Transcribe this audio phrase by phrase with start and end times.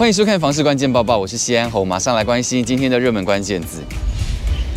[0.00, 3.82] 欢迎收看《房市关键报报》，我是西安侯，马上来关心今天的热门关键字。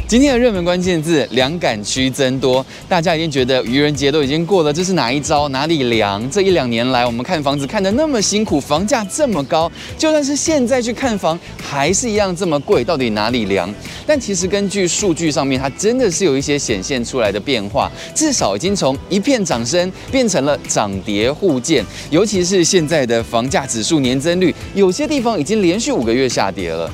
[0.05, 5.47] 今天的热门关键字，凉感区增多，大家已经觉得愚人节都已经过了，这是哪一招？
[5.49, 6.29] 哪里凉？
[6.29, 13.73] 这一两年来，我们看房子看得那么辛苦，房价这么高，就算是现在去看房，还是一样这么贵，到底哪里凉？
[14.05, 26.91] 但其实根据数据上面，它真的是有一些显现出来的变化，至少已经从一片涨声变成了涨跌互见，尤其是现在的房价指数年增率，有些地方已经连续五个月下跌了。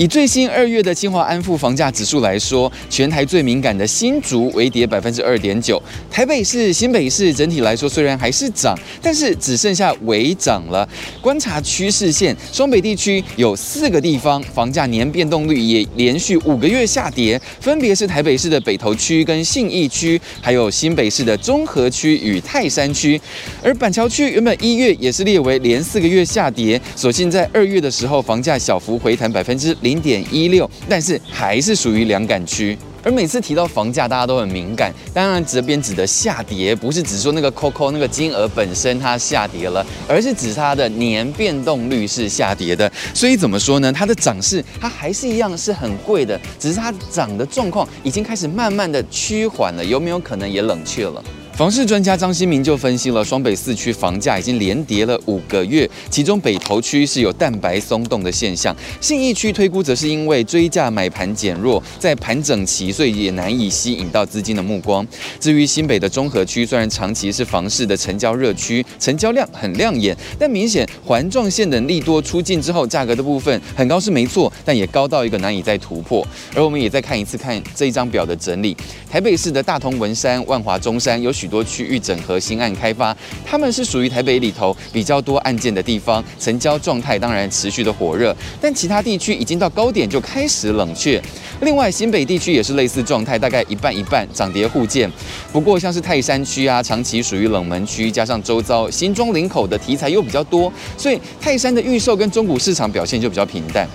[0.00, 5.78] 以最新二月的清华安富房价指数来说，全台最敏感的新竹微跌百分之二点九，
[6.10, 10.88] 台北市、新北市整体来说虽然还是涨，但是只剩下微涨了。
[11.20, 23.20] 观察趋势线，双北地区有四个地方房价年变动率也连续五个月下跌，分别是台北市的北投区跟信义区，还有新北市的中和区与泰山区。
[23.62, 29.89] 而板桥区原本一月也是列为连四个月下跌，所幸在二月的时候房价小幅回弹百分之零。
[29.90, 32.78] 零点一六，但是还是属于凉感区。
[33.02, 34.94] 而每次提到房价，大家都很敏感。
[35.12, 42.88] 当然，这边指的下跌，不是只说那个扣扣那个金额本身它下跌了，而是指它的年变动率是下跌的。
[43.12, 43.92] 所以怎么说呢？
[43.92, 49.84] 它的涨势它还是一样是很贵的，只是它涨的状况已经开始慢慢的趋缓了。
[49.84, 51.24] 有没有可能也冷却了？
[51.60, 65.06] 房市专家张新民就分析了，双北四区房价已经连跌了五个月，其中北投区是有蛋白松动的现象，信义区推估则是因为追价买盘减弱，在盘整期，所以也难以吸引到资金的目光。
[65.38, 76.26] 至于新北的中和区，虽然长期是房市的成交热区，成交量很亮眼，但明显环状线等利多出尽之后，价格的部分很高是没错，但也高到一个难以再突破。
[76.56, 78.74] 而我们也再看一次看这一张表的整理，
[79.10, 88.34] 台北市的大同文山、万华中山有许多区域整合新案开发，他们是属于台北里头比较多案件的地方，成交状态当然持续的火热。
[88.60, 91.20] 但其他地区已经到高点就开始冷却。
[91.62, 95.10] 另外，新北地区也是类似状态，大概一半一半，涨跌互见。
[95.52, 103.86] 不过，像是泰山区啊，长期属于冷门区，加上周遭新庄林口的题材又比较多，所以泰山的预售跟中古市场表现就比较平淡。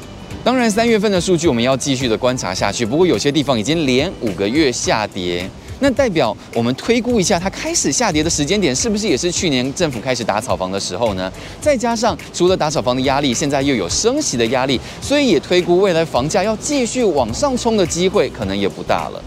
[0.44, 2.85] 当然，三月份的数据我们要继续的观察下去。
[2.85, 5.49] 不过，有些地方已经连五个月下跌。
[5.80, 11.31] 那代表我们推估一下，它开始下跌的时间点是不是也是去年政府开始打炒房的时候呢？
[11.59, 19.22] 再加上除了打炒房的压力，现在又有升息的压力，所以也推估未来房价要继续往上冲的机会可能也不大了。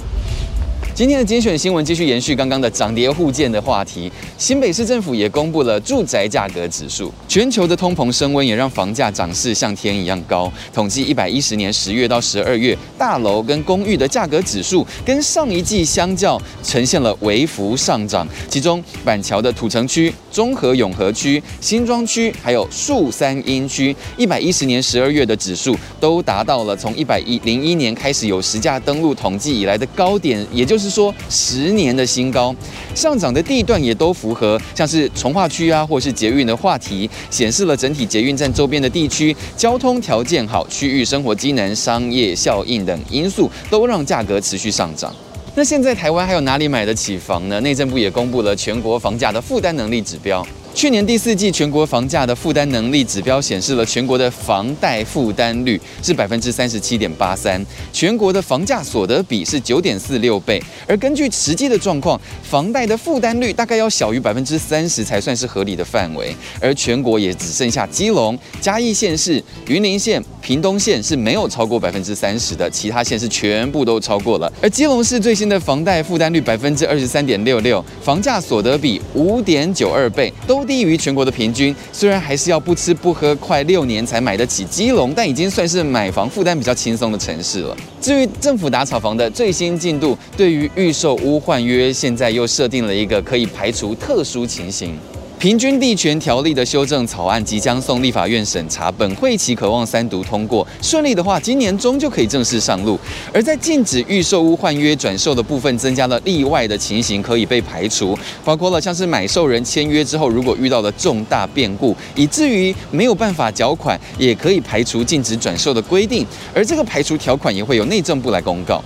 [0.98, 4.10] 今天的精选新闻继续延续刚刚的涨跌互见的话题。
[4.36, 7.14] 新北市政府也公布了住宅价格指数。
[7.28, 10.52] 全球的通膨升温也让房价涨势像天一样高。
[10.74, 18.26] 统计一百一十年十月到十二月，大楼跟公寓的价格指数跟上一季相较呈现了微幅上涨。
[18.48, 30.87] 其中板桥的土城区、中和永和区、新庄区还有树三莺区，一百一十年十二月的指数都达到了从一百一零一年开始有实价登录统计以来的高点，也就是。
[30.88, 32.54] 说十年的新高，
[32.94, 45.14] 上涨的地段也都符合，像是从化区啊，或是捷运的话题，显示了整体捷运站周边的地区交通条件好，区域生活机能、商业效应等因素都让价格持续上涨。
[45.54, 47.58] 那现在台湾还有哪里买得起房呢？
[47.60, 50.46] 内政部也公布了全国房价的负担能力指标。
[50.74, 60.62] 去年第四季全国房价的负担能力指标显示了全国的房贷负担率是百分之三十七点八三，全国的房价所得比是九点四六倍。
[60.86, 66.32] 而根据实际的状况，房贷的负担率大概要小于百分之三十才算是合理的范围。
[66.60, 74.52] 而全国也只剩下基隆、嘉义县市、云林县、屏东县是没有超过百分之三十的，其他县市全部都超过了。
[74.62, 87.76] 而基隆市最新的房贷负担率百分之二十三点六六，房价所得比五点九二倍，都低于全国的平均，虽然还是要不吃不喝快六年才买得起基隆，但已经算是买房负担比较轻松的城市了。
[88.00, 94.96] 至于政府打炒房的最新进度，对于预售屋换约，现在又设定了一个可以排除特殊情形。
[95.38, 102.98] 平均地权条例的修正草案即将送立法院审查，本会期渴望三读通过，顺利的话，今年中就可以正式上路。
[103.32, 116.26] 而在禁止预售屋换约转售的部分，增加了例外的情形可以被排除，包括了像是买受人签约之后，如果遇到了重大变故，以至于没有办法缴款，也可以排除禁止转售的规定。
[116.52, 118.82] 而这个排除条款也会由内政部来公告。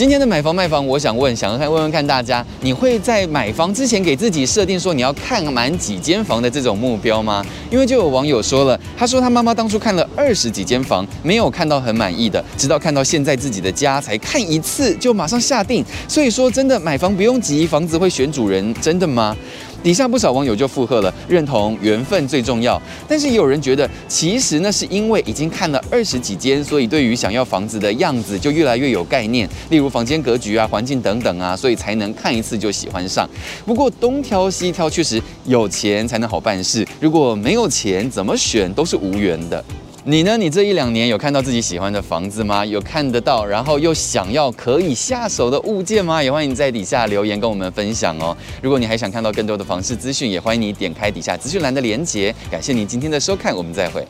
[0.00, 7.44] 今天的买房卖房，我想问，想要看问问看大家，你会在买房之前给自己设定说你要看满几间房的这种目标吗？
[7.70, 15.84] 因为就有网友说了，他说他妈妈当初看了二十几间房，没有看到很满意的，直到看到现在自己的家才看一次就马上下定。
[16.08, 19.36] 所以说真的买房不用急，房子会选主人，真的吗？
[19.82, 22.80] 底下不少网友就附和了，认同缘分最重要。
[23.08, 33.28] 但是也有人觉得，其实呢是因为已经看了二十几间，所以对于想要房子的样子就越来越有概念，例如房间格局啊、环境等等啊，所以才能看一次就喜欢上。
[33.64, 39.64] 不过东挑西挑，确实有钱才能好办事，如果没有钱，怎么选都是无缘的。
[40.04, 40.34] 你呢？
[40.38, 42.64] 你这一两年有看到自己喜欢的房子吗？
[42.64, 46.22] 有看得到，然后又想要可以下手的物件吗？
[46.22, 48.34] 也欢迎你在底下留言跟我们分享哦。
[48.62, 52.34] 如果你还想看到更多的房市资讯，也欢迎你点开底下资讯栏的连接。
[52.50, 54.02] 感谢你今天的收看，我们再会。